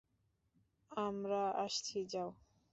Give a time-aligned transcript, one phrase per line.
[0.91, 2.29] আমরা আসছি যাও!